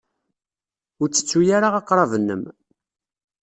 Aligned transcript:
Ur 1.01 1.07
ttettu 1.09 1.39
ara 1.57 1.69
aqrab-nnem. 1.79 2.43